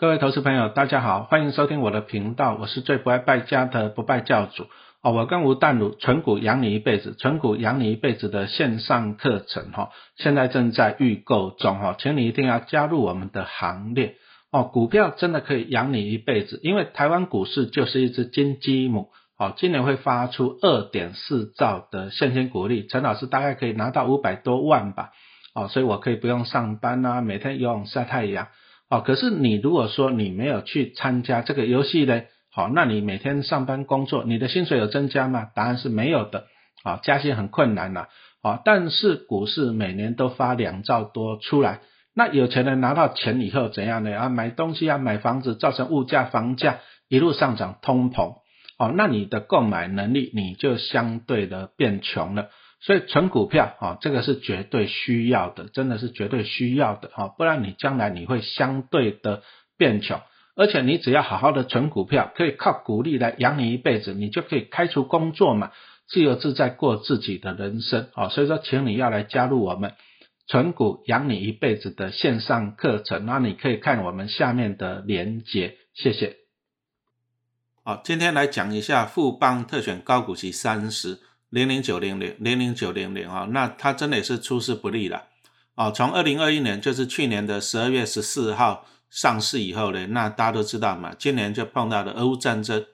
[0.00, 4.68] 各位投资朋友，大家好，欢迎收听我的频道，我是最不爱败家的不败教主
[5.02, 5.10] 哦。
[5.10, 14.14] 我跟吴淡如纯股养你一辈子，纯股养你一辈子的线上课程哈，现在正在预购中哈，请你一定要加入我们的行列
[14.52, 14.62] 哦。
[14.62, 25.10] 股票真的可以养你一辈子，因为台湾股市就是一只金鸡母哦，今年会发出二点四兆的现金股利，陈老师大概可以拿到五百多万吧
[25.56, 28.46] 哦，所以我可以不用上班啊，每天游泳晒太阳。
[28.90, 35.48] 哦，可是你如果说你没有去参加这个游戏呢，好，那你每天上班工作，你的薪水有增加吗？
[35.54, 36.46] 答案是没有的，
[36.84, 38.06] 啊，加薪很困难呐，
[38.40, 41.80] 啊，但是股市每年都发两兆多出来，
[42.14, 44.18] 那有钱人拿到钱以后怎样呢？
[44.18, 46.78] 啊，买东西啊，买房子，造成物价、房价
[47.08, 48.36] 一路上涨，通膨，
[48.78, 52.48] 哦，那你的购买能力你就相对的变穷了。
[52.80, 59.42] 所以存股票啊，这个是绝对需要的，真的是绝对需要的啊，不然你将来你会相对的
[59.76, 60.20] 变穷，
[60.54, 65.72] 而且你只要好好的存股票，可以靠股利来养你一辈子，你就可以开除工作嘛，
[66.06, 68.28] 自由自在过自己的人生啊。
[68.28, 69.94] 所以说，请你要来加入我们
[70.46, 76.36] 存股养你一辈子的线上课程，那你可以看我们下面的连结，谢谢。
[77.82, 81.18] 好，今天来讲一下富邦特选高股息三十。
[81.50, 85.24] 零零九零零零零九零零啊，那它真的也是出师不利了
[85.74, 85.90] 啊！
[85.90, 92.84] 从二零二一年，就是去年的十二月十四号上市以后呢，那大家都知道嘛，今年就碰到了俄乌战争，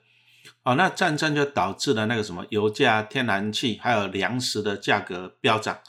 [0.63, 5.79] 哦，那战争就导致了那个什么油价、天然气还有粮食的价格飙涨，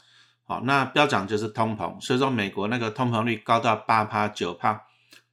[0.43, 4.83] 好，那飙涨就是通膨，所以说美国那个通膨率高到八趴九趴，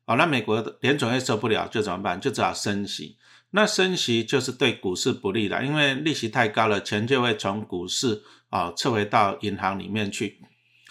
[0.07, 2.21] 好，那美国的联总会受不了，就怎么办？
[2.21, 3.17] 就只好升息。
[3.57, 10.41] 那升息就是对股市不利的，因为利息太高了，钱就会从股市啊撤回到银行里面去。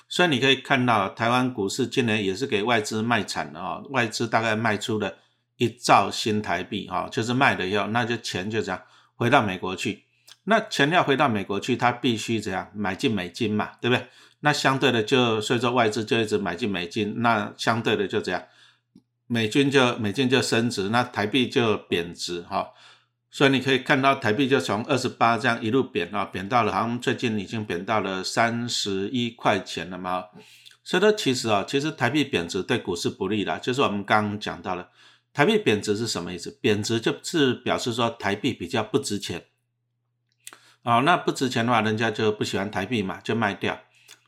[0.08, 5.14] 所以你可以看到，台湾股市今年也是给外资卖惨了啊，外资大概卖出了
[5.58, 8.82] 一兆新台币啊，就是卖了以后，那就钱就这样
[9.16, 10.06] 回到美国去。
[10.46, 14.08] 那钱要回到美国去，它必须怎样买进美金嘛，对不对？
[14.40, 18.42] 那相对的就所以说外资就一直买进美金，那相对的就这样。
[19.34, 22.70] 美金就美金就升值，那台币就贬值哈，
[23.32, 30.26] 所以你可以看到台币就从二十八这样一路贬啊，贬到了好像最近已经贬到了三十一块钱了嘛。
[30.84, 34.90] 所以说其实啊，其实台币贬值对股市不利的，就是我们刚刚讲到了
[35.34, 36.56] 台币贬值是什么意思？
[36.62, 39.46] 贬值就是表示说台币比较不值钱
[40.84, 43.80] 啊，那不值钱的话，人家就不喜欢台币嘛，就卖掉。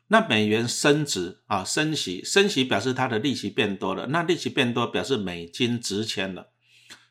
[0.08, 6.50] 那美元升值啊，升息，升息表示它的利息变多了，那利息变多表示美金值钱了，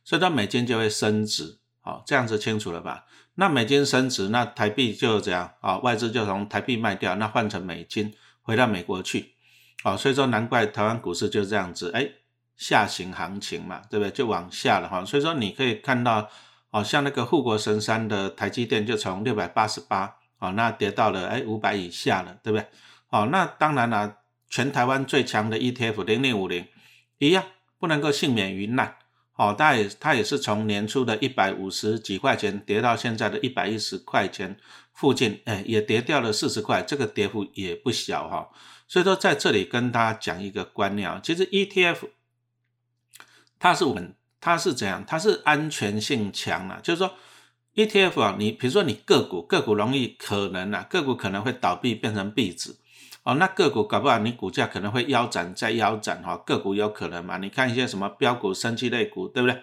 [0.04, 3.04] 所以它美金就会升值，好，这样子清楚了吧？
[3.34, 9.34] 那美金升值，那台币就这样啊，外资就从台币卖掉，那换成美金回到美国去，
[9.82, 12.08] 啊，所以说难怪台湾股市就这样子，哎，
[12.56, 14.10] 下行行情嘛，对不对？
[14.12, 16.30] 就往下了哈，所以说你可以看到，
[16.70, 20.14] 哦，像那个护国神山的台积电就从六百八十八。
[20.40, 22.66] 哦，那跌到了哎五百以下了，对不对？
[23.14, 24.16] 哦，那当然了，
[24.50, 26.66] 全台湾最强的 ETF 零零五零
[27.18, 27.44] 一样
[27.78, 28.96] 不能够幸免于难。
[29.36, 34.56] 哦，它也它也是从年初的一百五十几块钱跌到现在的一百一十块钱
[34.92, 38.50] 附近，哎，也跌掉了四十块，这个跌幅也不小哈。
[38.88, 42.08] 所以说在这里跟大家讲一个观念啊，其实 ETF
[43.60, 45.04] 它是稳，它是怎样？
[45.06, 47.14] 它是安全性强啊，就是说。
[47.76, 52.76] ETF 啊，你比如说你个股，个股容易可能啊，个股可能会倒闭变成壁纸，
[53.24, 57.38] 哦，那个股搞不好你股价可能会腰斩再腰斩哈，个股有可能嘛？
[57.38, 59.62] 你看一些什么标股、升级类股，对不对？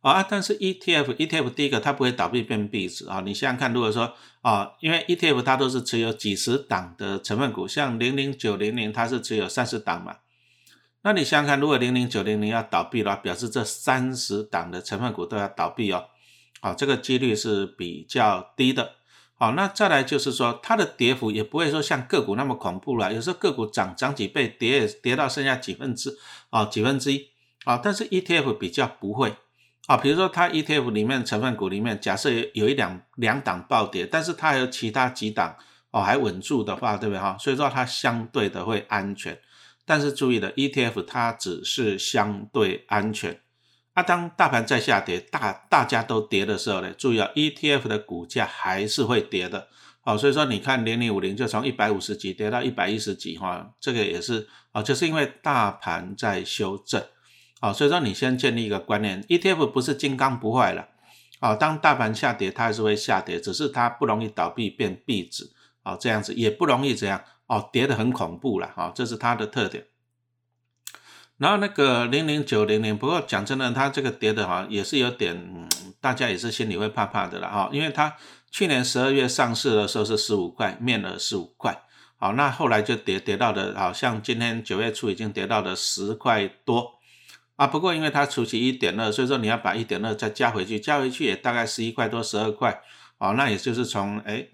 [0.00, 4.12] 啊，但是 ETF，ETF 第一个它不会倒闭变壁纸啊，你想想看，如果说
[4.42, 10.16] 啊，因为 ETF 它都是持有几十档的成分股，像零零九零零它是持有三十档嘛，
[11.02, 16.06] 那你想想看，如果零零九零零要倒闭的话，表示这三十档的成分股都要倒闭哦。
[16.60, 18.96] 好，这个几率是比较低的。
[19.40, 23.10] 好，那再来就是说，它的跌幅也不会说像个股那么恐怖了。
[23.10, 26.14] 有时候个股涨涨几倍，跌也跌到剩下几分之
[26.50, 27.30] 啊几分之一
[27.64, 27.80] 啊。
[27.82, 29.34] 但是 ETF 比较不会
[29.86, 35.56] 啊，比如说它 ETF 里面成分股里面，假设有有一两两档暴跌，但是它还有其他几档
[35.90, 37.34] 哦还稳住的话，对不对哈？
[37.40, 39.40] 所以说它相对的会安全。
[39.86, 43.40] 但是注意的，ETF 它只是相对安全。
[43.94, 49.68] 那当大盘在下跌，大大家都跌的时候呢，注意啊，ETF 的股价还是会跌的。
[50.02, 57.02] 好，所以说你看零零五零就从一百五十几跌到一百一十几哈，这个也是啊，就是因为大盘在修正。
[57.60, 60.88] 好，所以说你先建立一个观念，ETF 不是金刚不坏了。
[61.40, 65.50] 啊，当大盘下跌，它还是会下跌，只是它不容易倒闭变壁纸。
[65.82, 68.68] 啊，这样子也不容易怎样哦，跌得很恐怖了。
[68.76, 69.86] 哈，这是它的特点。
[71.40, 75.66] 然后那个零零九零零，不过讲真的，它这个跌的哈也是有点，
[75.98, 78.14] 大家也是心里会怕怕的了哈，因为它
[78.50, 81.80] 去年十二月上市的时候是十五块，面额十五块，
[82.18, 86.98] 好，那后来就跌跌到的，好像今天九月初已经跌到了十块多
[87.56, 87.66] 啊。
[87.66, 92.82] 不过因为它除息一点二，所以说你要把一点二再加回去，加回去也大概十一块多、十二块，
[93.16, 94.46] 哦，那也就是从哎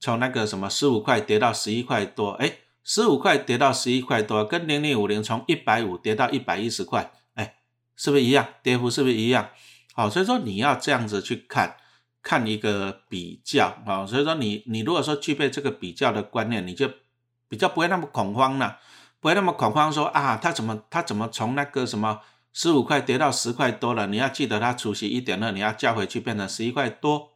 [0.00, 2.54] 从那个什么十五块跌到十一块多，哎。
[2.84, 7.56] 十五块跌到十一块多，跟零零五零从一百五跌到一百一十块，哎，
[7.96, 8.46] 是不是一样？
[8.62, 9.48] 跌幅是不是一样？
[9.94, 11.76] 好，所以说你要这样子去看，
[12.22, 14.04] 看一个比较啊。
[14.06, 16.90] 所以说你你如果说具备这个比较的观念，你就
[17.48, 18.78] 比较不会那么恐慌了，
[19.18, 22.20] 不会那么恐慌说啊，它怎么它怎么从那个什么
[22.52, 24.06] 十五块跌到十块多了？
[24.08, 27.30] 你要记得它除息一点二，你要加回去变成十一块多。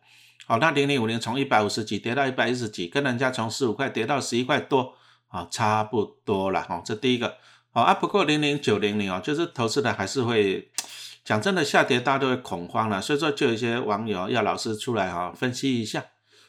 [0.46, 4.97] 好，那零零五零从一百五十几跌到一百一十几，跟人家从十五块跌到十一块多。
[5.28, 7.36] 啊，差不多了哈，这第一个，
[7.72, 10.70] 好啊，不过零零九零零哦，就是投资的还是会
[11.24, 16.02] 讲真的下跌，大家都会恐慌了，所以说就有一些网友要老师出来哈分析一下，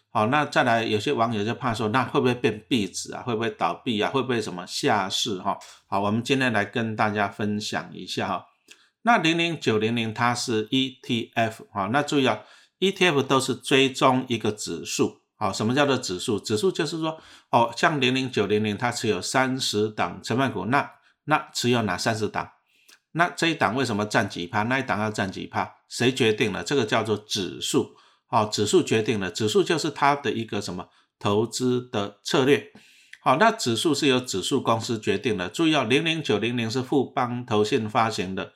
[0.09, 3.21] 好，那再来有些网友就怕说，那会不会变壁纸啊？
[3.21, 4.09] 会不会倒闭啊？
[4.09, 5.57] 会不会什么下市哈？
[5.87, 8.45] 好，我们今天来跟大家分享一下哈，
[9.01, 12.39] 那零零九零零它是 ETF 哈，那注意啊
[12.79, 15.19] ，ETF 都是追踪一个指数。
[15.39, 16.37] 好，什么叫做指数？
[16.37, 17.17] 指数就是说，
[17.49, 20.91] 哦，像零零九零零，它持有三十档成分股，那
[21.23, 22.51] 那持有哪三十档？
[23.13, 24.63] 那这一档为什么占几趴？
[24.63, 25.75] 那一档要占几趴？
[25.87, 26.61] 谁决定了？
[26.61, 27.95] 这个叫做指数。
[28.27, 32.73] 好，指数决定了，指数就是它的一个什么投资的策略。
[33.21, 35.47] 好，那指数是由指数公司决定的。
[35.47, 38.51] 注意哦，零零九零零是富邦投信发行的。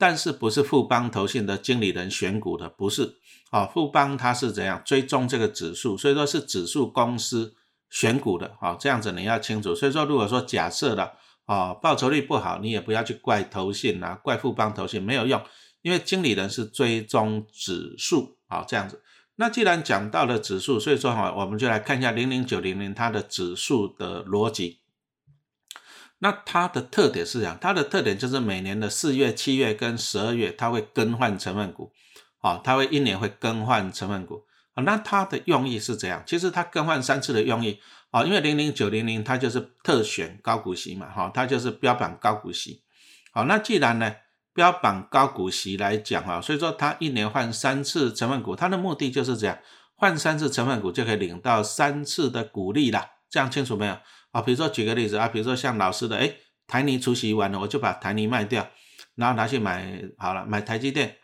[0.00, 3.16] 但是不是富邦投信的经理人选股的，不是
[3.50, 7.54] 啊，富邦它是怎样追踪这个指数，所以说是指数公司
[7.90, 9.74] 选股的啊，这样子你要清楚。
[9.74, 11.12] 所以说如果说假设了
[11.44, 15.38] 啊，报酬率不好，你也不要去怪投信啊，怪富邦投信没有用，
[15.82, 19.02] 因为经理人是追踪指数啊，这样子。
[19.36, 24.78] 那既然讲到了指数，所以说哈，我们就来看一下零零九零零它的指数的逻辑。
[26.22, 31.90] 那它的特点是这样，它的特点就是每年的四月、七月跟十二月，它会更换成分股，
[32.40, 34.44] 啊，它会一年会更换成分股，
[34.74, 36.22] 啊，那它的用意是怎样？
[36.26, 37.80] 其实它更换三次的用意，
[38.10, 42.82] 啊，因为零零九零零它就是特选高股息嘛，哈，它就是标榜高股息，
[43.32, 44.14] 好，那既然呢
[44.52, 49.58] 标榜高股息来讲啊，所以说它一年换三次成分股，它的目的就是这样，
[49.94, 53.96] 换三次成分股就可以领到三次的股利啦，这样清楚没有？
[54.32, 56.32] 啊，比如说举个例子啊，比如说像老师的，哎，
[56.68, 58.70] 台泥除息完了，我就把台泥卖掉，
[59.16, 61.16] 然后拿去买好了，买台积电。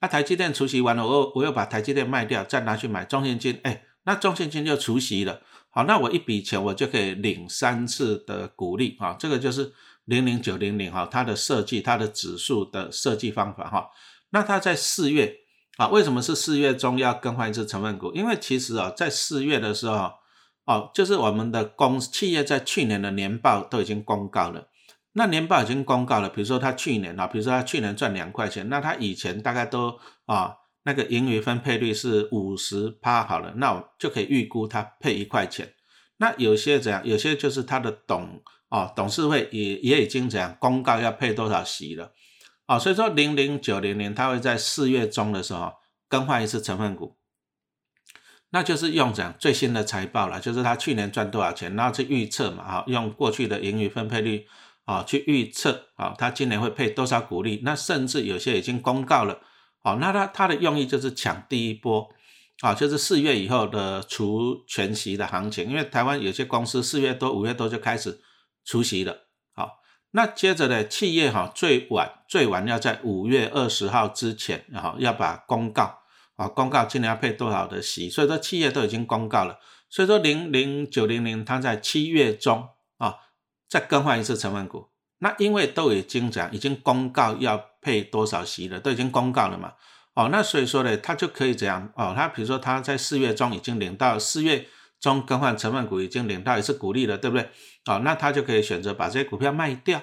[0.00, 5.42] 那台积电除息完了，我我又把台积电卖掉，再拿去买中信金，哎，那中信金就除息了。
[5.70, 9.72] 好，那我一笔钱我就可以领三次的股利啊，这个就是
[10.04, 13.88] 零零九零零哈，它的设计，它的指数的设计方法哈。
[14.30, 15.34] 那它在四月
[15.78, 18.12] 啊，为什么是四月中要更换一次成分股？
[18.12, 20.12] 因为其实啊，在四月的时候。
[20.64, 24.68] 哦，就是我们的公企业在去年的年报都已经公告了，
[25.14, 30.54] 那年报已经公告了，比如说他去年啊，比如说他去年赚两块钱，那他以前大概都啊
[30.84, 35.74] 那个盈余分配率是五十趴好了，那我就可以预估他配一块钱。
[36.18, 37.04] 那有些怎样？
[37.04, 42.12] 有些就是他的董哦董事会也也已经怎样公告要配多少息了
[42.66, 45.72] 啊，所以说零零九零年他会在四月中的时候
[46.08, 47.16] 更换一次成分股。
[48.54, 54.46] 那就是用这样最新的财报了，就是他去年赚多少钱，然后去预测嘛，哈，用过去的盈余分配率
[54.84, 57.62] 啊去预测啊，他今年会配多少股利？
[57.64, 59.40] 那甚至有些已经公告了，
[59.82, 62.06] 哦，那他他的用意就是抢第一波
[62.60, 68.20] 啊，就是四月以后的除全息的行情，因为台湾有些公司四月多、五月多就开始
[68.66, 69.16] 除息了，
[69.54, 69.78] 好，
[70.10, 76.01] 那接着呢，企业哈最晚最晚要在五月二十号之前，然后要把公告。
[76.36, 79.58] 啊，公告今年要配多少的息，所以说企业都已经公告了，
[79.90, 83.16] 所以说零零九零零它在七月中啊
[83.68, 89.74] 再更换一次成分股，那因为都已经讲已经公告要配多少息了，都已经公告了嘛，
[90.14, 94.66] 哦，那所以说呢，它就可以怎样哦，它比如说它在四月中已经领到四月
[95.00, 97.50] 中更换成分股已经领到一次股利了，对不对？
[97.86, 100.02] 哦，那它就可以选择把这些股票卖掉，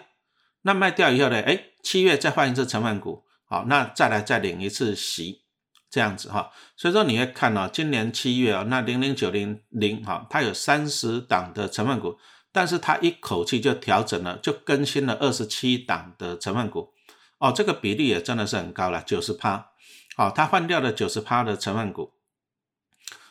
[0.62, 5.42] 那卖掉以后呢，哎，七月再换一次成分股，好，那再来再领一次息。
[5.90, 12.18] 这样子哈，所以说你会看到今年七月啊，那零零九零零哈，它有三十档的成分股，
[12.52, 16.94] 但是它一口气就调整了，就更新了二十七档的成分股，
[17.40, 19.72] 哦，这个比例也真的是很高了，九十趴，
[20.18, 22.14] 哦，它换掉了九十趴的成分股，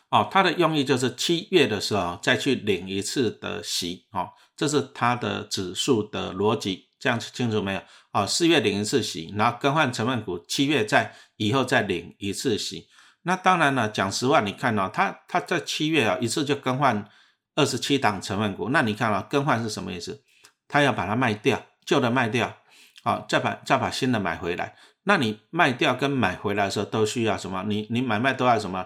[0.09, 7.81] 哦，它的用意就是七月的时候再去领一次的息，哦，这是它的指数的逻辑，这样清楚没有？
[8.19, 12.89] 好，四月领一次息，然后更换成分股，七月再以后再领一次息。
[13.21, 17.07] 那当然了，讲实话，你看哦，他他在七月啊一次就更换
[17.55, 20.21] 二十七档成分股，那你看啊，更换是什么意思？
[20.67, 22.57] 他要把它卖掉，旧的卖掉，
[23.03, 24.75] 好，再把再把新的买回来。
[25.03, 27.63] 那你卖掉跟买回来的时候都需要什么？
[27.67, 28.85] 你你买卖都要什么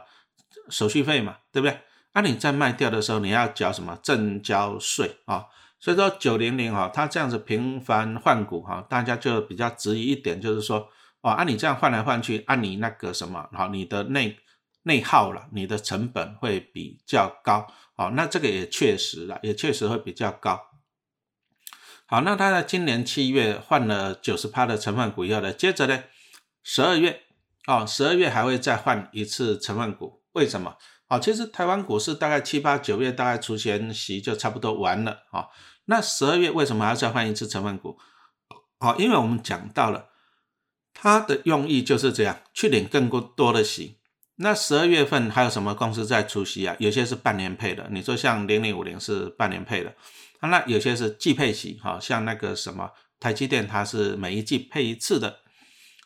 [0.70, 1.80] 手续费嘛，对不对？
[2.14, 5.46] 那你在卖掉的时候你要缴什么证交税啊？
[5.84, 10.88] 所以说九零零哈，它这样子频繁换股哈，大家就比较质疑一点，就是说，
[11.20, 14.38] 哦，按你这样换来换去，按你那个什么，好，你的内
[14.84, 20.58] 内耗了，你的成本会比较高，好，那这个也确实了，也确实会比较高。
[22.06, 26.02] 好，那他在今年七月换了九十趴的成分股以后呢，接着呢，
[26.64, 27.24] 十二月，
[27.68, 30.78] 哦，十二月还会再换一次成分股，为什么？
[31.10, 35.50] 好，其实台湾股市大概七八九月大概除权息就差不多完了，啊。
[35.86, 37.98] 那十二月为什么还要再换一次成分股？
[38.80, 40.10] 好，因为我们讲到了
[40.94, 44.00] 它的用意就是这样，去领更多多的息。
[44.38, 46.76] 那十二月份还有什么公司在出息啊？
[46.80, 49.94] 有些是半年配的，你说像零零五零是半年配的，
[50.42, 55.40] 那有些是季配息，好，像那个什么台积电它是每一季配一次的，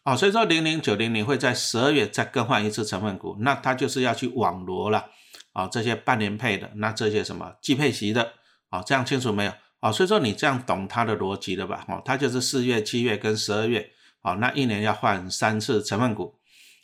[0.04, 5.10] 哦，所以说零零九零零会在十二月再更换一次成分股，那它就是要去网罗了，
[5.54, 8.34] 啊，这些半年配的，那这些什么季配息的，
[8.70, 9.54] 啊，这样清楚没有？
[9.80, 11.86] 啊，所以说你这样懂它的逻辑了吧？
[11.88, 13.92] 哦，它就是四月、七月跟十二月，
[14.22, 16.40] 哦，那一年要换三次成分股。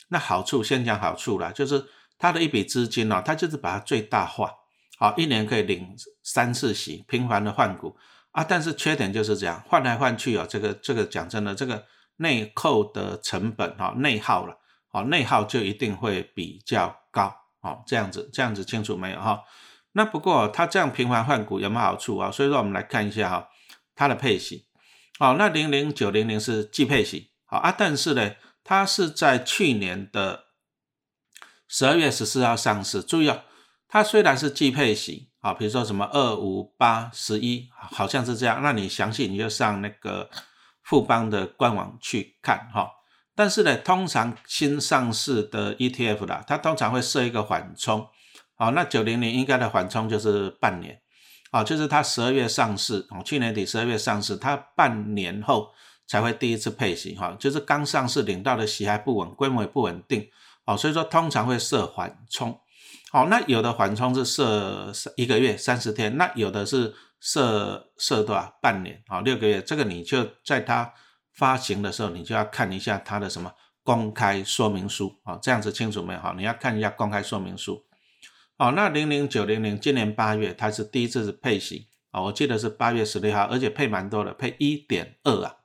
[0.08, 1.84] 那好处先讲好处啦，就是
[2.18, 4.52] 它的一笔资金哦，它就是把它最大化，
[4.98, 7.96] 好，一年可以领三次息，频繁的换股
[8.30, 8.44] 啊。
[8.44, 11.84] 但是缺点就是这样，换来换去哦，这个这个讲真的，这个
[12.18, 14.56] 内扣的成本哈，内耗了，
[14.92, 19.42] 哦，内耗就一定会比较高，哦，这样子这样子清楚没有哈？
[19.96, 22.28] 那不过它这样频繁换股有没有好处啊？
[22.30, 23.48] 所以说我们来看一下哈，
[23.94, 24.66] 它的配息，
[25.20, 28.32] 好，那零零九零零是季配息，好啊，但是呢，
[28.64, 30.46] 它是在去年的
[31.68, 33.42] 十二月十四号上市，注意哦，
[33.86, 40.28] 它虽然是季配息，啊，比如说什么二五八十一，好像是这样，那你详细你就上那个
[40.82, 42.90] 富邦的官网去看哈，
[43.36, 48.08] 但是呢，通常新上市的 ETF 啦，它通常会设一个缓冲。
[48.56, 51.00] 好，那九零零应该的缓冲就是半年，
[51.50, 55.70] 啊，就是它十二月上市，哦，去年底十二月上市，它半年后
[56.06, 60.28] 才会第一次配息，哈，就是刚上市领到的息还不稳，规模也不稳定，
[60.66, 62.56] 哦，所以说通常会设缓冲，
[63.10, 70.92] 好，那有的缓冲是设一个月三十天，那有的是设设多少半年，啊，六个月，这个你就在它
[71.32, 76.20] 发行的时候，你就要看一下它的什么公开说明书，啊，这样子清楚没有？
[76.20, 77.84] 哈，你要看一下公开说明书。
[78.56, 85.56] 哦，那零零九零零今年八月它是第一次是配息啊，我记得是八月十六号，而且配蛮多的，配一点二啊，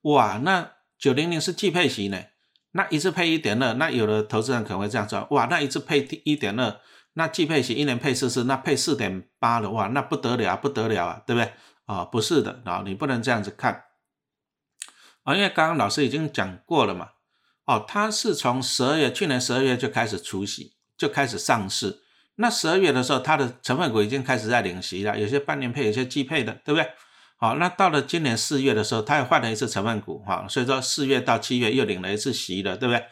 [0.00, 2.18] 哇，那九零零是季配息呢，
[2.70, 6.80] 那一次配一点二，那有的投资人可能会这样说，哇，那一次配一点二，
[7.12, 11.52] 那季配息一年配四次，那配四点八的话，那不得了，不得了啊，对不对？
[11.84, 13.84] 啊，不是的啊，你不能这样子看
[15.24, 17.10] 啊，因为刚刚老师已经讲过了嘛，
[17.66, 22.04] 哦，它是从十二月去年十二月就开始除息，就开始上市。
[22.36, 26.86] 那十二月的时候，它的成分股已经开始在领息了，有些半年配，有些季配的，对不对？
[27.38, 33.04] 好，那到了今年四月的时候，它又换了一次成分股，哈，所以说四月到七月又领了一次息了，对不对？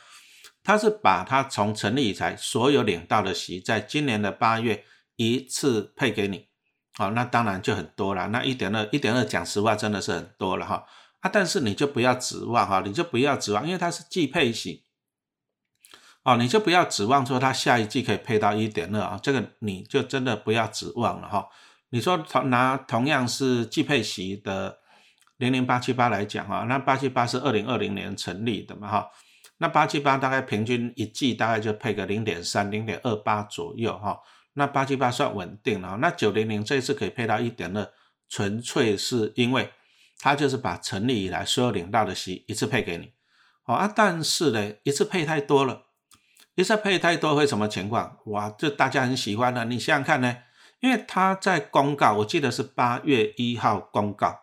[0.63, 4.85] 它是把它从成立以来所有领到的息，在今年的八月
[5.17, 6.49] 一次配给你，
[6.95, 10.85] 好，那当然就很多了，那一点二，一点二，讲实话真的是很多了哈，
[11.21, 14.84] 啊，但是你就不要指望哈，你就不要指望，因为它是季配型。
[16.25, 21.47] 哦，你就不要指望说它下一季可以配到一点二啊，这个你就真的不要指望了哈。
[21.91, 24.79] 你说同拿同样是季配息的
[25.37, 29.11] 零零八七八来讲哈，那八七八是二零二零年成立的嘛哈，
[29.59, 34.19] 那八七八大概平均一季大概就配个零点三、零点二八左右哈，
[34.55, 35.99] 那八七八算稳定了。
[36.01, 37.87] 那九零零这次可以配到一点二，
[38.31, 39.71] 纯粹是因为
[40.19, 43.13] 它就是把成立以来所有领到的息一次配给你，
[43.63, 45.83] 好啊，但是呢，一次配太多了。
[46.55, 48.19] 一次配太多会什么情况？
[48.27, 49.65] 哇，这大家很喜欢的。
[49.65, 50.37] 你想想看呢？
[50.81, 54.41] 因为他在公告，我记得是八月一号公告，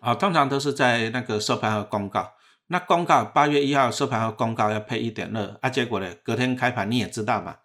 [0.00, 2.32] 啊，通常都是在那个收盘后公告。
[2.68, 7.56] 那公告八月一号收盘后公告要配一点二，啊，结果呢，隔天开盘你也知道嘛，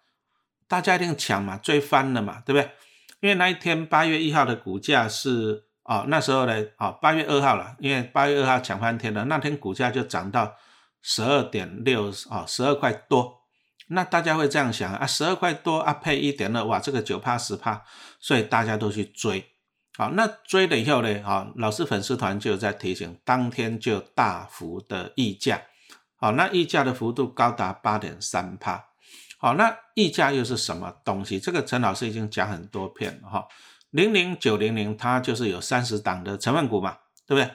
[0.68, 2.70] 大家一定抢嘛，追翻了嘛，对不对？
[3.20, 10.54] 因为那一天八月一号的股价是啊，那时候呢，啊，八月二号了，因为八月二号抢翻天了，那天股价就涨到。
[11.02, 13.40] 十二点六啊，十二块多，
[13.88, 17.82] 那大家会这样想啊，十二块多啊，配一点二，哇，这个九帕十帕，
[18.18, 19.44] 所以大家都去追。
[19.96, 25.62] 好，那追了以后呢，啊，老师粉丝团就在提醒，当天就大幅的溢价，
[26.16, 28.86] 好，那溢价的幅度高达八点三帕，
[29.38, 31.40] 好，那溢价又是什么东西？
[31.40, 33.46] 这个陈老师已经讲很多遍了哈，
[33.90, 37.54] 零零九零零它就是有三十档的成分股嘛，对不对？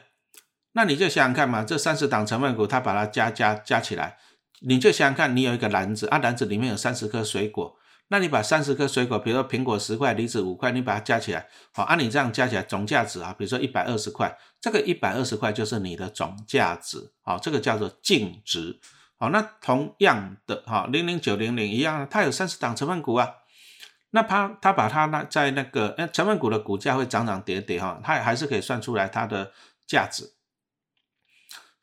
[0.77, 4.17] 那你就想想看嘛，这三十档成分股，它把它加加加起来，
[4.60, 7.77] 你就想想看，你有一个篮子啊，篮子里面有三十颗水果。
[8.10, 18.79] 那你把三十颗水果，比如说苹果十块，梨子五块，你把它加起来，好，按你这样加起来总价值啊，比如说一百二十块，这个一百二十块就是你的总价值，好，这个叫做净值，
[19.17, 23.27] 好，那同样的哈，零零九零零一样，它有三十档成分股啊，
[24.12, 29.51] 那它它把它那在那个呃成分股的股价会涨涨跌跌哈，它还是可以算出来它的
[29.88, 30.34] 价值。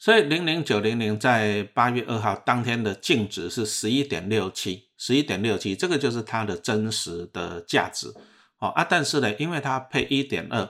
[0.02, 8.12] 所以零零九零零在八月二号当天的净值是十一点六七，十一点六七，这个就是它的真实的价值，
[8.56, 10.68] 好啊，但是呢，因为它配一点二，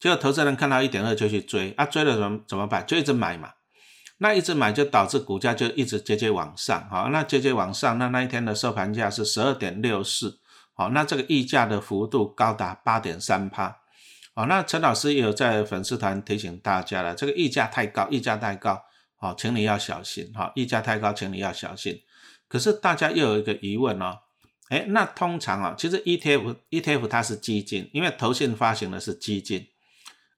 [0.00, 2.84] 结果投资人看到一点二就去追，啊，追了怎么怎么办？
[2.84, 3.52] 就一直买嘛，
[4.18, 10.40] 那一直买就导致股价就一直节节往上，好，那节节往上，那那一天的收盘价是十二点六四，
[10.74, 13.48] 好，那这个溢价的幅度高达八点三
[14.38, 18.82] 好，那陈老师也有在粉丝团提醒大家了，这个溢价太高，溢价太高，
[19.16, 22.02] 好，请你要小心，哈，溢价太高，请你要小心。
[22.46, 24.18] 可是大家又有一个疑问哦，
[24.68, 29.68] 哎，那通常啊，其实 ETF ETF 它是基金，因为投信发行的是基金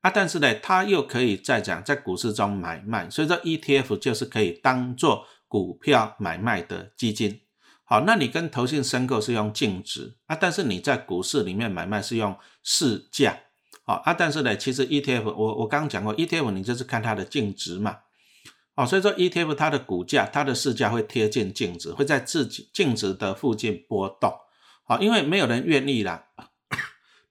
[0.02, 7.40] 啊，但是呢，它又可以再讲在股市中买卖，所以说 ETF 就是可以当做股票买卖的基金。
[7.82, 13.40] 好，那你跟投信申购是用净值啊，但是你在股市里面买卖是用市价。
[13.88, 18.00] 好啊，但是呢，其实 ETF 我我刚刚讲过，ETF 你就是看它的净值嘛，
[18.74, 24.30] 哦，所以说 ETF 它的股价、它的市价会贴近净值，会在自己净值的附近波动，
[24.84, 26.26] 好，因为没有人愿意啦，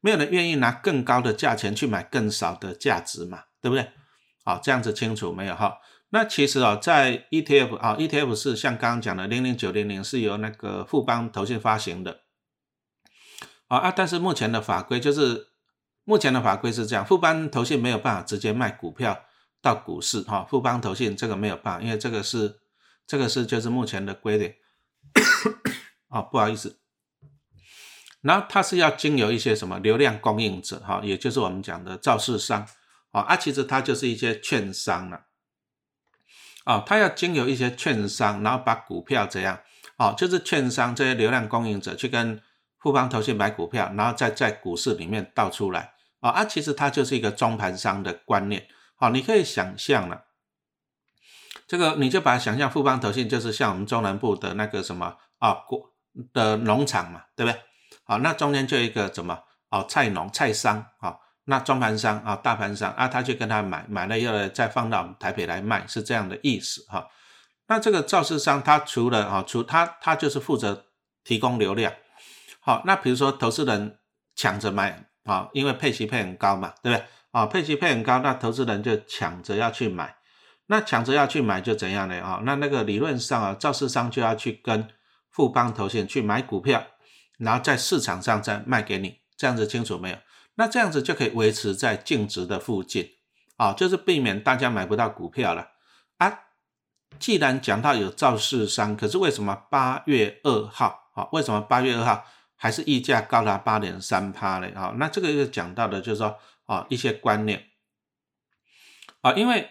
[0.01, 3.91] 没有人愿意拿更高的价钱去买更少的价值嘛，对不对？
[4.43, 5.77] 好，这样子清楚没有哈？
[6.09, 12.21] 那其实哦，在 ETF 啊，ETF 是像刚刚讲的零零九零零是由那个富邦投信发行的，
[13.67, 15.49] 啊啊，但是目前的法规就是。
[16.07, 19.25] 目前的法规是这样，富邦投信没有办法直接卖股票
[19.61, 22.61] 到股市，哈，富邦投信这个没有办法，因为这个是
[23.05, 24.53] 这个是就是目前的规定，
[26.07, 26.79] 啊，不好意思，
[28.21, 32.65] 然后它是要经由一些什么流量供应者，哈，也就是我们讲的造市商，
[33.11, 35.25] 啊，啊，其实它就是一些券商了，
[36.63, 39.59] 啊，它要经由一些券商，然后把股票怎样，
[39.97, 42.41] 啊，就是券商这些流量供应者去跟
[42.77, 45.95] 富邦投信买股票，然后再在股市里面倒出来。
[46.19, 48.67] 啊啊，其实它就是一个中盘商的观念。
[48.95, 50.25] 好，你可以想象了，
[51.67, 55.93] 这个你就把它想象富邦投信就是像我们中南部的那个什么啊国
[56.33, 57.61] 的农场嘛，对不对？
[58.03, 67.07] 好，那中间就一个怎么哦菜农菜商啊，那中盘商啊大盘商啊，他去跟他买买了以后再放到台北来卖，是这样的意思哈。
[67.67, 70.85] 那这个造市商他除了啊除他他就是负责
[71.23, 71.93] 提供流量。
[72.59, 73.99] 好，那比如说投资人
[74.35, 75.06] 抢着买。
[75.27, 77.05] 啊，因为配息配很高嘛，对不对？
[77.31, 80.15] 啊，配息配很高，那投资人就抢着要去买，
[80.67, 82.19] 那抢着要去买就怎样呢？
[82.23, 84.87] 啊，那那个理论上啊，造市商就要去跟
[85.29, 86.83] 富邦投信去买股票，
[87.37, 90.17] 然后在市场上再卖给你，这样子清楚没有？
[90.55, 93.11] 那这样子就可以维持在净值的附近，
[93.57, 95.67] 啊，就是避免大家买不到股票了
[96.17, 96.39] 啊。
[97.19, 101.11] 既然讲到有造市商，可是为什么八月二号？
[101.13, 102.25] 啊，为什么八月二号？
[102.59, 107.67] 还是溢价高达八点三趴嘞，好，那这个又讲到的就是说，啊，一些观念，
[109.21, 109.69] 啊，因为，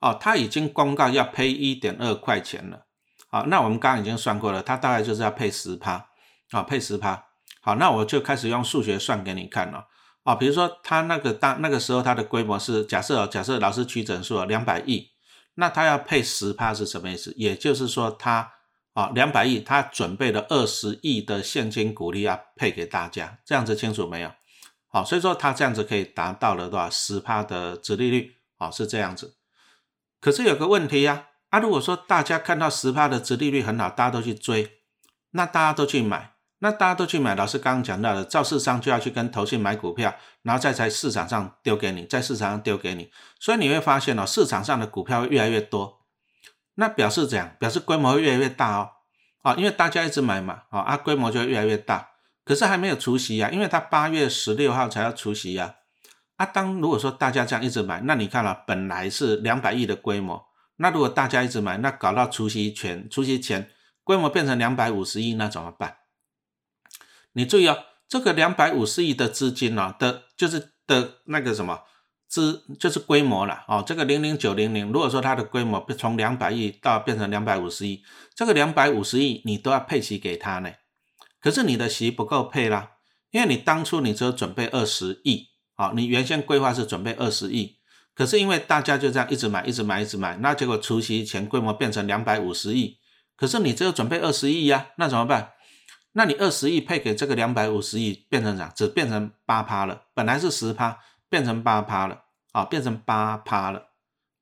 [0.00, 2.86] 哦，他已经公告要配一点二块钱了，
[3.30, 6.06] 啊，那我们刚刚已经算过了，他大概就是要配十趴，
[6.52, 7.26] 啊，配十趴，
[7.60, 9.88] 好，那我就开始用数学算给你看了，
[10.22, 15.10] 啊，比如说他那个当那个时候他的规模是假设，假设老师取整数两百亿，
[15.56, 17.34] 那他要配十趴是什么意思？
[17.36, 18.52] 也就是说他。
[18.94, 24.30] 啊，两百亿，他准备了二十亿的现金股利要配给大家，这样子清楚没有？
[24.88, 28.36] 好，所以说他这样子可以达到了多少十趴的值利率？
[28.58, 29.36] 好，是这样子。
[30.20, 34.80] 可是有个问题呀，啊，如果说大家看到十趴的值利率很好，大家都去追，
[35.30, 46.01] 那大家都去买，那大家都去买，老师刚刚讲到的，造市商就要去跟投信买股票，然后再在市场上丢给你，在市场上丢给你，所以你会发现哦，市场上的股票越来越多。
[46.74, 47.54] 那表示怎样？
[47.58, 48.90] 表示规模会越来越大哦，
[49.42, 52.10] 啊，因为大家一直买嘛，啊，啊，规模就会越来越大。
[52.44, 55.76] 可是还没有除息呀，因为它八月十六号才要除息呀。
[56.36, 60.44] 啊，当如果说大家这样一直买，那你看了，本来是两百亿的规模，
[60.76, 63.70] 那如果大家一直买，那搞到除息前，除息前
[64.02, 65.98] 规模变成两百五十亿，那怎么办？
[67.34, 71.82] 你注意哦，这个两百五十亿的资金呢的，就是的那个什么
[72.32, 78.02] 资就是规模了哦，这个零零九零零，如果说它的规模从两百亿到变成两百五十亿，
[78.34, 80.72] 这个两百五十亿你都要配息给他呢，
[81.42, 82.92] 可是你的息不够配啦，
[83.32, 87.76] 因为你当初你只有准备二十亿，啊，你原先规划是准备二十亿，
[88.14, 92.96] 可是因为大家就这样一直买一直买一直买，那结果除息前规模变成两百五十亿，
[93.36, 95.50] 可是你只有准备二十亿呀，那怎么办？
[96.14, 98.72] 那你二十亿配给这个两百五十亿，变成啥？
[98.74, 100.04] 只变成八趴了。
[100.14, 100.98] 本来是十趴，
[101.32, 103.84] 变成八趴了，啊，变成八趴了。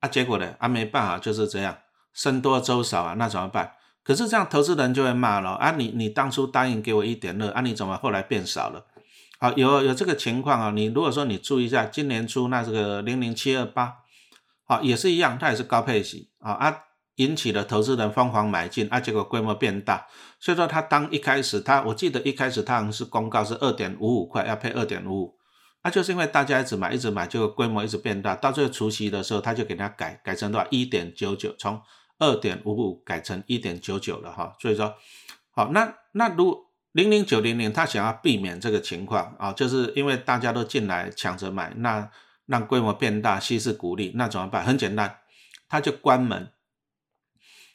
[0.00, 0.57] 啊，结果呢？
[0.59, 1.79] 啊，没办法，就是这样，
[2.12, 3.74] 生多粥少啊，那怎么办？
[4.03, 5.70] 可是这样，投资人就会骂了啊！
[5.79, 8.85] 你你当初答应给我一点二，啊，你怎么后来变少了？
[9.38, 10.72] 好，有有这个情况啊。
[10.72, 13.98] 你如果说你注意一下，今年初那这个零零七二八，
[14.64, 16.76] 好，也是一样，它也是高配息啊啊。
[17.16, 20.07] 引起了投资人疯狂买进，啊，结果规模变大，
[20.40, 25.38] 所以说它当一开始它，我记得一开始它好像是公告是二点五五块要配二点五五，
[25.83, 31.81] 那就是因为大家一直买一直买，就规模一直变大，到最后除夕的时候他就给他改改成多少一点九九，从
[32.19, 34.95] 二点五五改成一点九九了哈，所以说
[35.53, 42.11] 好，那那如零零九零零他想要避免这个情况啊，就是因为大家都进来抢着买，那
[42.47, 44.64] 让规模变大稀释股利，那怎么办？
[44.64, 45.19] 很简单，
[45.69, 46.51] 他就关门。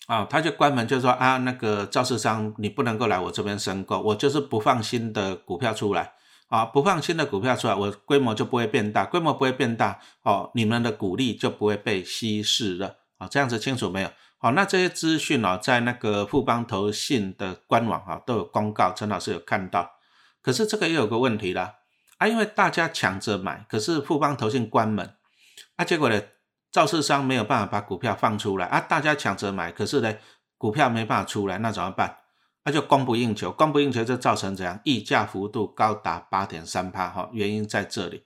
[0.07, 6.13] 啊，他就关门，就说啊，那个肇事商你不能够来我这边申购，我就是不放心的股票出来
[6.47, 14.09] 啊，不放新的股票出来，我规模就不会变大，规模不会变大哦，你们的股利就不会被稀释了啊，这样子清楚没有？
[14.37, 19.91] 好，那这些资讯哦，在那个富邦投信的官网啊都有公告，陈老师有看到，
[20.41, 21.75] 可是这个又有个问题啦，
[22.17, 25.15] 啊，因为大家抢着买，可是富邦投信关门，
[25.77, 26.21] 啊，结果呢？
[26.71, 30.13] 造市商没有办法把股票放出来啊，大家抢着买，可是呢，
[30.57, 32.17] 股票没办法出来，那怎么办？
[32.65, 34.79] 那就供不应求，供不应求就造成怎样？
[34.83, 38.23] 溢价幅度高达八点三帕哈，原因在这里。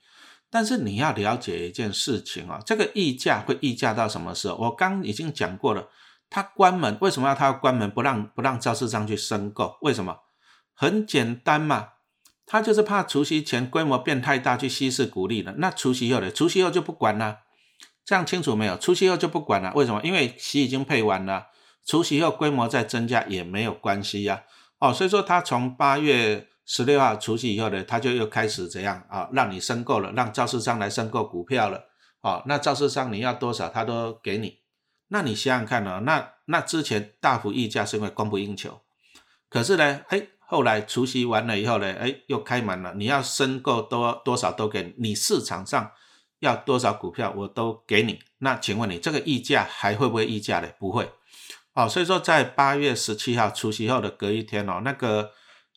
[0.50, 4.56] 但是你要了解一件事情啊，这个溢价会溢价到什么时候？
[4.56, 5.88] 我刚已经讲过了，
[6.28, 7.90] 他关门为什么要他要关门？
[7.90, 9.76] 不让不让造市商去申购？
[9.82, 10.16] 为什么？
[10.74, 11.90] 很简单嘛，
[12.46, 15.54] 他就是怕除夕前规模变太大去稀释股利了。
[15.58, 16.30] 那除夕后呢？
[16.30, 17.40] 除夕后就不管了。
[18.06, 18.76] 这样清楚没有？
[18.78, 20.00] 除夕后就不管了，为什么？
[20.02, 21.48] 因为息已经配完了，
[21.90, 24.44] 除夕后规模再增加也没有关系呀。
[24.78, 29.28] 哦，所以说他从八月十六号除夕以后呢，他就又开始怎样啊？
[29.32, 31.86] 让你申购了，让肇事商来申购股票了。
[32.20, 34.58] 哦，那肇事商你要多少，他都给你。
[35.08, 36.02] 那你想想看呢？
[36.04, 38.82] 那那之前大幅溢价是因为供不应求，
[39.48, 45.90] 可是呢，哎，后来除夕完了以后呢，哎，又开满了，你要申购多多少都给你市场上。
[46.38, 50.74] 要多少股票我都给你，那请问你这个溢价还会不会溢价嘞？
[50.78, 51.12] 不会，
[51.74, 55.32] 哦，所以说在八月十七号除夕后的隔一天哦，那个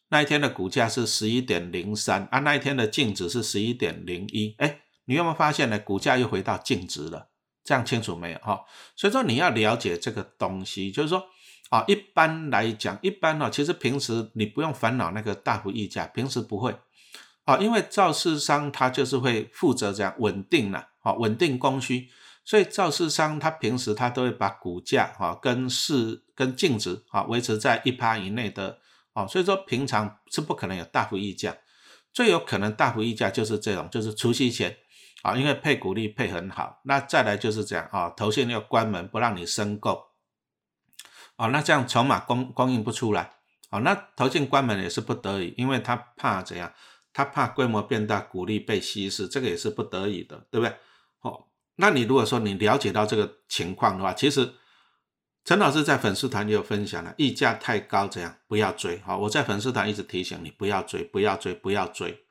[0.10, 5.79] 那一天的股价是十一点零三啊，那一天的净值是十一点零一，哎，你有没有发现呢？
[5.79, 7.29] 股价又回到净值了，
[7.63, 8.39] 这样清楚没有？
[8.39, 11.23] 哈，所以说你要了解这个东西，就是说
[11.69, 16.75] 啊，一般来讲，一般呢，其实平时你不用烦恼那个大幅溢价，平时不会。
[17.45, 22.08] 啊，因为造市商他就是会负责这样稳定了，啊，稳定供需，
[22.45, 28.79] 所以造市商他平时他都会把股价啊跟市跟净值啊维持在一趴以内的，
[29.13, 31.56] 哦，所以说平常是不可能有大幅溢价，
[32.12, 34.77] 最有可能大幅溢价就是这种，就是除夕前
[35.21, 40.08] 啊，因为配股利配很好，那再来就是这样啊，头线要关门不让你申购，
[41.38, 43.36] 哦，那这样筹码供供应不出来，
[43.69, 46.73] 哦，那投信关门也是不得已，因为他怕怎样？
[47.15, 50.75] 他怕规模变大，股利被稀释，这个也是不得已的，对不对？
[51.75, 54.53] 那你如果说你了解到这个情况的话，其实
[55.43, 58.99] 陈老师在粉丝团也有分享了，溢价太高，这样不要追。
[58.99, 62.25] 好，我在粉丝团一直提醒你不要追，不要追，不要追，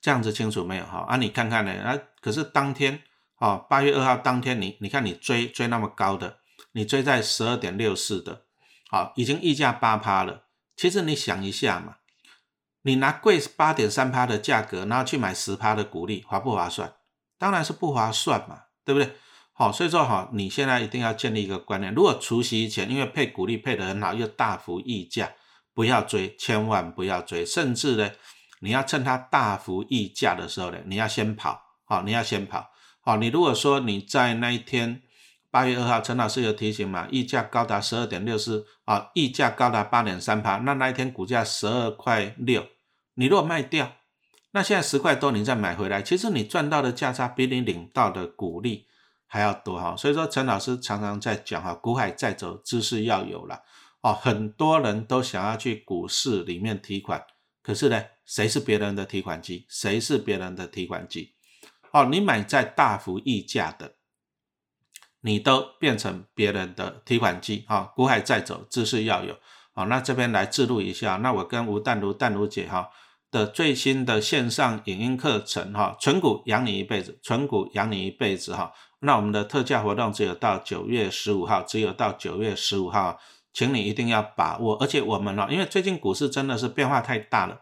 [0.00, 0.84] 这样子清楚没有？
[0.84, 1.72] 哈，啊，你看看呢？
[1.82, 3.02] 啊，可是当天，
[3.38, 6.38] 哦，八月二号当天，你你看你追追那么高的，
[6.72, 8.42] 你追在十二点六四的，
[8.90, 10.44] 好，已经溢价八趴了。
[10.76, 11.96] 其实你想一下嘛。
[12.82, 16.94] 你拿贵八点三趴的价格，然后去买十趴的股利，划不划算？
[17.36, 19.12] 当然是不划算嘛，对不对？
[19.52, 25.30] 好，所以说哈，你现在一定要建立一个观念：如果除夕前因为配股利配得很好，又大幅溢价，
[25.74, 27.44] 不要追，千万不要追。
[27.44, 28.10] 甚至呢，
[28.60, 32.70] 你要趁它大幅溢价的时候呢，你要先跑，好，你要先跑。
[33.02, 35.02] 好，你如果说你在那一天
[35.50, 42.66] 八月二号，陈老师有提醒嘛，溢价高达十二点六四，啊，溢价高达八点三八，那那一天股价十二块六。
[43.16, 43.92] 你如果卖掉，
[44.52, 48.86] 那现在十块多，你再买回来，其实你赚到的价差比你领到的股利
[49.26, 49.94] 还要多哈。
[49.96, 53.62] 所以说，陈老师常常在讲哈，股海在走，知识要有了
[54.00, 54.12] 哦。
[54.12, 57.22] 很多人都想要去股市里面提款，
[57.62, 59.66] 可是呢，谁是别人的提款机？
[59.68, 61.34] 谁是别人的提款机？
[61.92, 63.96] 哦，你买在大幅溢价的，
[65.20, 67.90] 你都变成别人的提款机啊！
[67.94, 69.36] 股海在走，姿势要有
[69.74, 69.84] 啊！
[69.84, 72.90] 那这边来记录一下，那我跟吴淡如、淡如姐哈
[73.30, 78.72] 的最新的线上影音课程哈，纯股养你一辈子，纯股养你一辈子哈。
[79.00, 83.18] 那我们的特价活动只有到九月十五号，只有到九月十五号，
[83.52, 84.76] 请你一定要把握。
[84.76, 87.60] 而且我们呢，因为最近股市真的是变化太大了，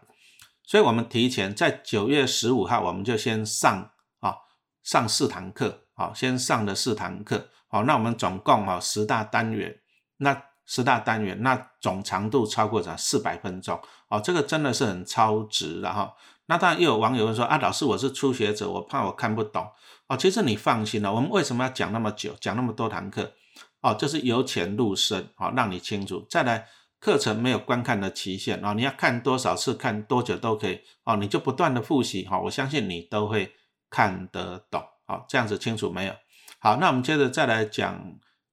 [0.65, 4.37] 所以我们提前在九月十五号，我们就先上啊。
[4.83, 9.81] 上四堂课，啊，先上的四堂课，好，那我们总共啊十大单元，
[10.19, 16.13] 那十大单元，那总长度超过了四百分钟，哦，这个真的是很超值的哈。
[16.47, 19.67] 那当然又有网友问说，啊，老师我是初学者，我怕我看不懂，
[20.09, 23.33] 哦，其实你放心了，我们为什么要讲那么久，讲那么多堂课，
[23.81, 26.27] 哦，就是由浅入深，好，让你清楚。
[26.29, 26.67] 再来，
[27.01, 33.55] 课程没有观看的期限，哦，你要看多少次，看多久都可以，哦，你就不断的复习，哈，我相信你都会。
[33.89, 36.13] 看得懂，好，这样子清楚没有？
[36.59, 38.05] 好，那我们接着再来讲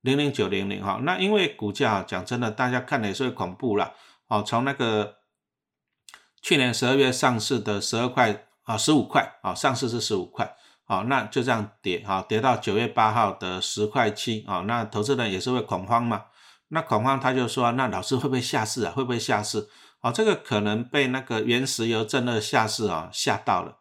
[0.03, 3.93] 零零九零零哈，那因为股价讲真的，大家看的也是会恐怖了，
[4.27, 5.15] 哦，从那个
[6.41, 16.25] 去年十二月上市的十二块啊，十五块啊，上市是十五块，好，那就这样跌，哈，跌到九月八号的十块七，啊，那投资人也是会恐慌嘛，
[16.67, 18.91] 那恐慌他就说，那老师会不会下市啊？
[18.91, 19.69] 会不会下市？
[20.01, 23.77] 哦，这个可能被那个原石油正二下市啊吓到了。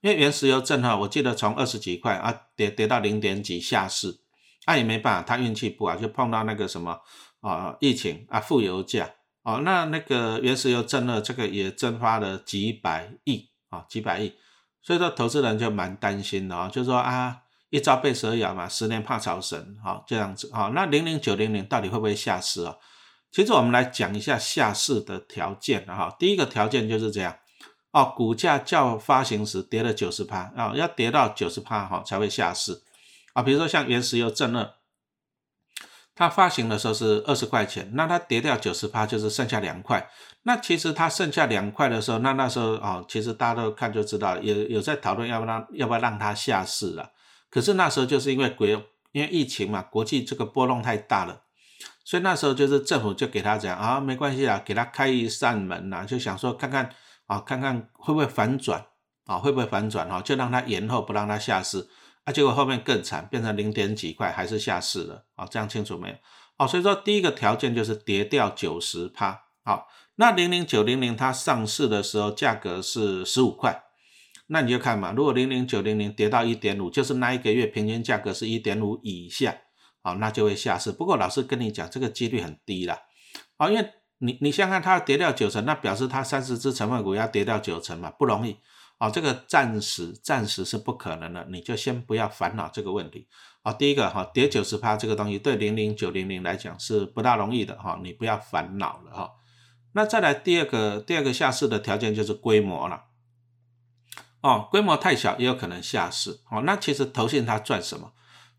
[0.00, 4.20] 因为原石油正哈，我记得从二十几块啊跌跌到零点几下市，
[4.66, 7.00] 那也没办法，他运气不好，就碰到那个什么
[7.40, 9.08] 啊疫情啊负油价
[9.42, 14.34] 哦，那那个原石油正二这个也蒸发了几百亿啊几百亿，
[14.82, 17.38] 所以说投资人就蛮担心的啊，就说啊
[17.70, 22.76] 一朝被蛇咬嘛，十年怕草绳，好这样子啊，那零零九零零到底会不会下市啊？
[23.32, 27.36] 其实我们来讲一下下市的条件哈，第一个条件就是这样。
[27.92, 32.82] 哦，股价较发行时跌了九十趴啊，要跌到九十趴哈才会下市
[33.36, 33.42] 啊。
[33.42, 34.72] 比如说像原石油正二，
[36.14, 40.08] 它发行的时候是二十块钱，那它跌掉九十趴就是剩下两块。
[40.44, 47.12] 那其实它剩下两块的时候，那那时候啊，其实大家都看就知道，有有在讨论要不让要不要让它下市了。
[47.50, 51.42] 可是那时候就是因为国因为疫情嘛，国际这个波动太大了，
[52.04, 56.90] 所以那时候就是政府就给他讲啊，没关系啊，给他开一扇门呐，就想说看看。
[57.26, 58.86] 啊，看看会不会反转
[59.24, 59.36] 啊？
[59.36, 60.20] 会不会反转哈？
[60.20, 61.88] 就让它延后，不让它下市
[62.26, 62.32] 啊。
[62.32, 65.46] 结果后面更惨，变成零点几块，还是下市了啊？
[65.46, 66.14] 这样清楚没有？
[66.58, 69.46] 哦，所以说第一个条件就是跌掉九十趴。
[69.64, 73.82] 好，那零零九零零它上市的时候价格是十五块，
[74.48, 79.56] 那你就看嘛，如果零零九零零跌到一点五，就是那一个月平均价格是一点五以下，
[80.02, 80.92] 好，那就会下市。
[80.92, 82.98] 不过老师跟你讲，这个几率很低了
[83.56, 83.90] 啊，因为。
[84.18, 88.56] 你你想看它跌掉九成，那表示它三十只成分股要跌掉九成嘛，不容易
[88.98, 93.28] 啊，这个暂时暂时是不可能的，你就先不要烦恼这个问题
[93.62, 93.72] 啊。
[93.72, 99.32] 第一个哈，跌九十趴这个东西对零零九零零来讲是不大容易的哈，你不要烦恼了哈。
[99.92, 103.04] 那再来第二个第二个下市的条件就是规模了
[104.42, 106.62] 哦，规模太小也有可能下市哦。
[106.62, 108.12] 那其实投信它赚什么？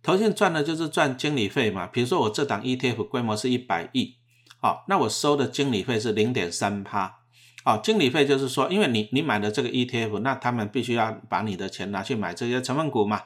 [0.04, 1.88] 投信赚的就是赚经理费嘛。
[1.88, 4.18] 比如说我这档 ETF 规模是一百亿。
[4.60, 7.20] 好，那我收的经理费是零点三趴。
[7.68, 13.22] 好，经理费就是说，因为你你买的这个 ETF，那他们必须要把你的钱拿去买这些成分股嘛。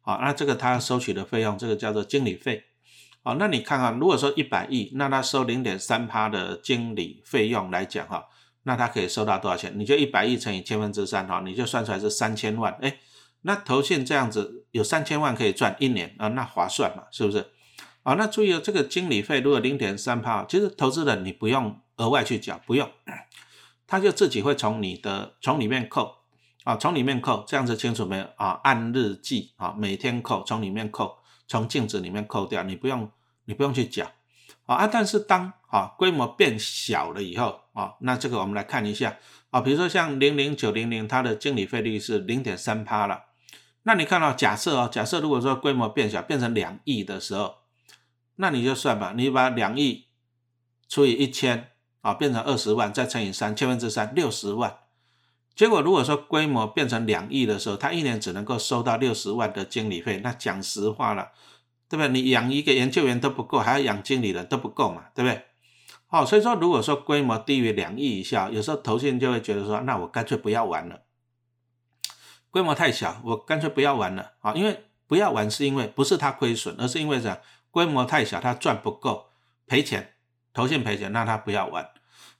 [0.00, 2.66] 好，那这个他收取的费用，这个叫做经理费。
[3.24, 8.26] 好，那你看看，如果说一百亿，那他收零点三趴的经理费用来讲哈，
[8.62, 9.72] 那他可以收到多少钱？
[9.74, 12.72] 你就一百亿乘以千分之三哈，你就算出来是三千万。
[12.80, 12.96] 哎，
[13.42, 17.50] 那投信这样子有三千万可以赚一年啊，那划算嘛，是不是？
[18.04, 22.88] 啊，那注意哦，这个经理费如果零点三帕，其实投资人你不用额外去缴，不用，
[23.90, 26.18] 他就自己会从你的从里面扣，
[26.62, 28.24] 啊，从里面扣，这样子清楚没有？
[28.36, 33.10] 啊，按日计，啊，每天扣，从里面扣，从净值里面扣掉，你不用，
[33.46, 34.12] 你不用去缴，
[34.66, 39.18] 啊，但是当啊规模变小了以后，啊，那这个我们来看一下，
[39.50, 43.24] 啊，比如说像零零九零零，它的经理费率是零点三帕了，
[43.82, 47.56] 那你看到假设哦，假设如果说规模变小，变成两亿的时候。
[48.36, 50.06] 那你就算吧，你把两亿
[50.88, 51.69] 除以一千
[52.00, 54.78] 啊，变成二十万，再乘以三，千分之三，六十万。
[55.54, 60.20] 结果如果说规模变成两亿的时候，他一年只能够收到六十万的经理费。
[60.24, 61.32] 那讲实话了，
[61.88, 62.08] 对不对？
[62.08, 65.44] 你养一个研究员都不够，还要养经理人都不够嘛，对不对？
[66.06, 71.02] 好，所以说如果说规模低于两亿以下，有时候投信就会觉得说，那我干脆不要玩了。
[72.50, 77.40] 规模太小，我干脆不要玩了啊，因为不要玩是因为不是他亏损，而是因为啥？
[77.70, 79.26] 规模太小，他赚不够，
[79.68, 80.14] 赔钱，
[80.52, 81.88] 投信赔钱，那他不要玩。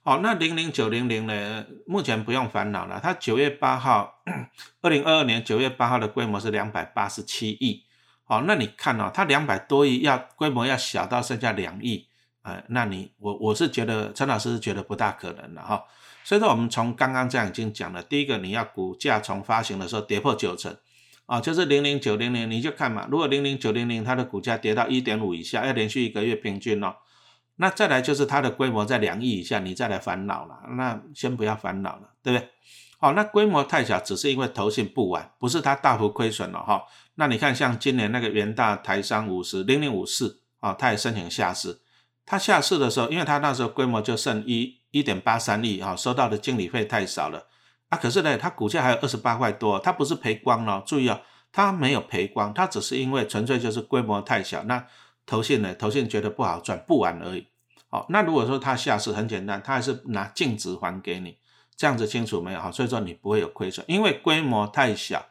[0.03, 1.63] 好，那零零九零零呢？
[1.85, 4.23] 目前不用烦恼了，它九月八号，
[4.81, 7.83] 二零二二年九月八号的规模是两百八十七亿。
[8.23, 12.07] 好，那你看哦，它两百多亿要规模要小到剩下两亿，
[12.41, 15.83] 呃，那你我我是觉得陈老师是觉得不大可能的哈。
[16.23, 20.75] 所以说我们从刚刚这样已经讲了，第一个你要股价从发行的时候跌破九成，
[21.27, 26.95] 啊，就是零零九零零，你就看嘛，如果零零九零零它的股价跌到一点五以下，要连续一个月平均哦。
[27.57, 30.59] 那再来就是它的规模在两亿以下，你再来烦恼了。
[30.77, 32.49] 那先不要烦恼了，对不对？
[32.99, 36.83] 好，那规模太小，只是因为投信不完，不是它大幅亏损了哈。
[37.15, 41.81] 那你看，像今年那个元大台商五十零零五四啊，它也申请下市。
[42.25, 47.47] 它下市的时候，因为它那时候规模就剩一一点八三亿啊，收到的经理费太少了
[47.89, 47.97] 啊。
[47.97, 50.83] 可是呢，它股价还有二十八块多，它不是赔光了。
[50.85, 51.19] 注意啊，
[51.51, 54.63] 它没有赔光，它只是因为纯粹就是规模太小。
[54.63, 54.85] 那
[55.31, 57.47] 投信呢，投信觉得不好赚，不玩而已。
[57.87, 61.37] 好，那如果说他下市很简单，他还是拿净值还给你，
[61.77, 62.59] 这样子清楚没有？
[62.59, 65.25] 好，所以说你不会有亏损，因为规模太小，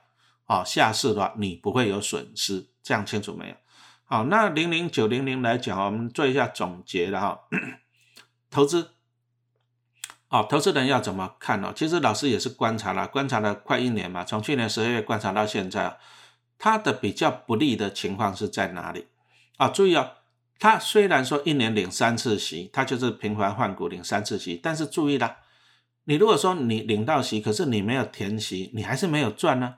[0.46, 3.54] 好下市的话你不会有损失，这样清楚没有？
[4.04, 7.40] 好，那零零九零零来讲，我们做一下总结了哈。
[8.48, 8.92] 投资，
[10.28, 11.74] 好，投资人要怎么看呢？
[11.76, 15.98] 其实老师也是观察了，观察了快一年嘛，从去年十二月观察到现在，
[16.58, 19.08] 它的比较不利的情况是在哪里？
[19.60, 20.12] 啊，注意哦。
[20.58, 25.36] 他虽然说一年领三次息，他就是频繁换股领三次息，但是注意啦，
[26.04, 29.74] 你如果说你领到息，可是你没有填息，你还是没有赚呢。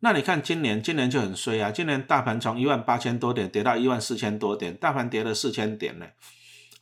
[0.00, 1.72] 那你看今年，今年就很衰啊！
[1.72, 6.06] 今年大盘从一万八千多点跌到一万四千多点，大盘跌了四千点呢。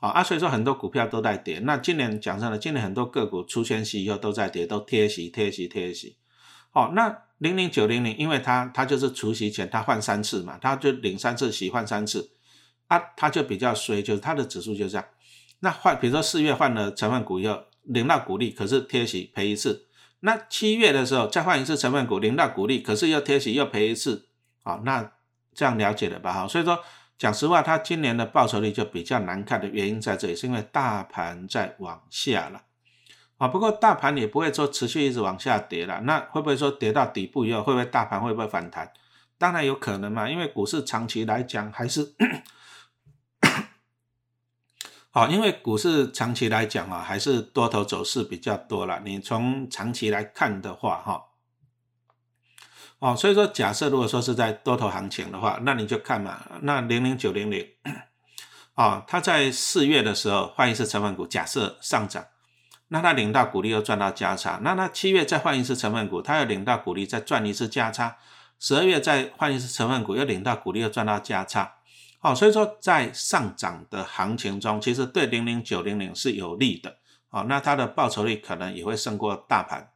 [0.00, 1.60] 啊，所以说很多股票都在跌。
[1.60, 6.16] 那今年讲真的，今年很多个股出现息以后都在跌，都贴息、贴息、贴息。
[6.72, 12.30] 哦，那零零九零零，因为它它就是除息前它换三次嘛，它就领三次息换三次。
[12.96, 15.04] 啊，它就比较衰，就是它的指数就这样。
[15.60, 19.86] 那换，比如说四月换了成分股以后，领到股利，可是贴息赔一次。
[20.20, 24.28] 那七月的时候再换一次成分股，领到股利，可是又贴息又赔一次。
[24.62, 25.12] 好，那
[25.54, 26.32] 这样了解了吧？
[26.32, 26.78] 哈，所以说
[27.18, 32.62] 讲实话，它今年的报酬率就比较难看的原因在这里，是因为大盘在往下了。
[33.38, 36.00] 啊，不过大盘也不会说持续一直往下跌了。
[36.02, 38.92] 那会不会说跌到底部以后，会不会大盘会不会反弹？
[39.38, 42.14] 当然有可能嘛，因为股市长期来讲还是。
[45.14, 49.00] 啊，因为股市长期来讲啊，还是多头走势比较多了。
[49.04, 51.22] 你从长期来看的话，哈，
[52.98, 57.64] 哦，所以说假设如果说是在多头行情的话，那你就看嘛，那零零九零零，
[58.74, 62.26] 啊，它在四月的时候换一次成分股，假设上涨，
[62.88, 68.16] 那它领到股利又赚到价差，那它七月再换一次成分股，它又领到股利再赚一次价差，
[68.58, 71.74] 十二月再换一次成分股，又领到股利又赚到价差。
[72.24, 76.96] 哦，所以说在上涨的行情中，其实对零零九零零是有利的。
[77.28, 79.90] 哦，那它的报酬率可能也会胜过大盘。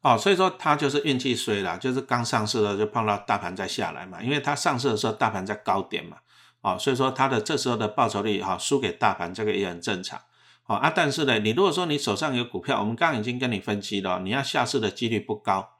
[0.00, 6.16] 哦，所以说它就是运气衰了，就是刚上市的就碰到大盘在下来嘛，因为它上市的时候大盘在高点嘛。
[6.62, 10.18] 哦，所以说它的这时候的报酬率哈输给大盘，这个也很正常。
[10.64, 15.72] 哦啊，但是呢，你如果说你手上有股票，我们刚刚已经跟你分析了，你要下市的几率不高。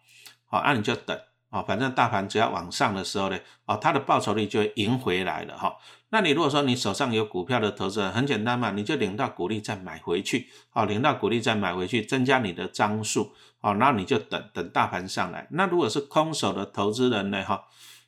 [0.45, 1.19] 好，那你就等。
[1.51, 5.77] 啊，反正大盘只要往上的时候呢，啊，它的报酬率就会赢回来了哈。
[6.13, 15.47] 那你如果说你手上有股票的投资人，很简单嘛，你就领到股利再买回去，啊，领到股利再买回去，增加你的张数，啊，然后你就等等大盘上来。
[15.51, 17.65] 那如果是空手的投资人呢，哈，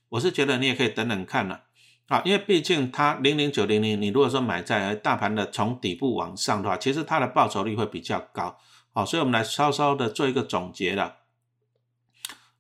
[0.09, 1.63] 我是觉得你也可以等等看了，
[2.09, 8.57] 啊，因为毕竟它零零九零零，你如果说买在大盘的从底部往上的话，其实它的报酬率会比较高，
[8.93, 11.17] 好，所以我们来稍稍的做一个总结了。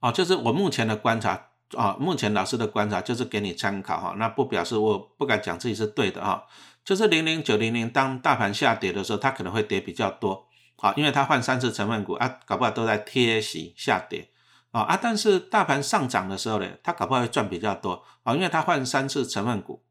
[0.02, 6.44] 哦，就是我目前的观察啊，目前老师的观察就是给你参考哈，那不表示我不敢讲自己是对的哈。
[6.84, 14.28] 就是零零九零零，当大盘下跌的时候，它可能会跌比较多啊，因为它换三次成分股啊，搞不好都在贴息下跌
[14.72, 19.84] 啊啊，但是大盘上涨的时候呢，它搞不好会赚比较多啊，因为它换三次成分股，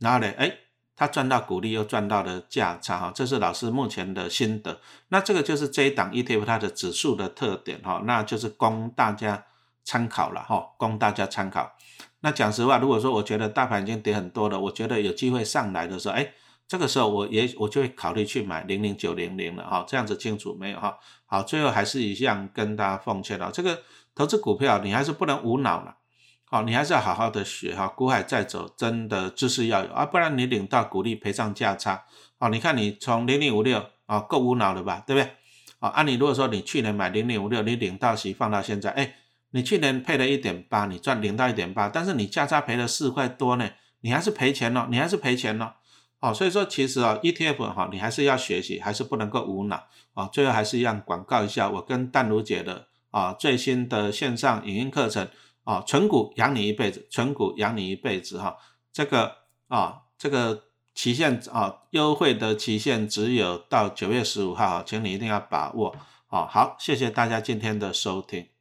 [0.00, 0.52] 然后呢，哎，
[0.96, 4.80] 它赚到股利又赚到了价差哈，这是老师目前的心得。
[5.10, 9.44] 那这个就是这一档 ETF 它的指数的特点哈，那就是供大家。
[9.84, 11.72] 参考了哈，供大家参考。
[12.20, 16.32] 那讲实话，如果说我觉得大盘已经跌很多了，我觉得有机会上来的时候，哎，
[16.68, 19.84] 这个时候我也我就会考虑去买零零九零零了哈。
[19.88, 20.96] 这样子清楚没有哈？
[21.26, 23.82] 好，最后还是一样跟大家奉劝了，这个
[24.14, 25.96] 投资股票你还是不能无脑了，
[26.44, 27.88] 好，你还是要好好的学哈。
[27.88, 32.04] 股海在走，真的知识要有啊，不然你领到股利赔上价差，
[32.38, 35.32] 哦，你看你从零零五六啊够无脑了吧，对不对？
[35.80, 39.16] 啊，按你如果说你去年买零零五六，你领到息放到现在，哎。
[39.52, 45.76] 你去年配了一点八，你赚零到一点八，但是你价差赔了四块多呢，你还是赔钱了，你还是赔钱了，
[46.20, 49.84] 哦，所以说其实啊，ETF 哈，你还是要学习，还是不能够无脑
[50.14, 50.26] 啊。
[50.32, 55.28] 最后还是一样广告一下，我跟淡如姐的啊最新的线上影音课程
[55.64, 58.56] 啊，存股养你一辈子，存股养你一辈子哈。
[58.92, 59.36] 这个
[59.68, 65.94] 啊，这个期限啊，优惠的期限只有到九月十五号啊，请你一定要把握。
[66.28, 68.51] 哦，好，谢谢大家今天的收听。